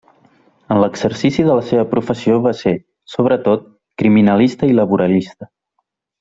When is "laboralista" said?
4.81-5.51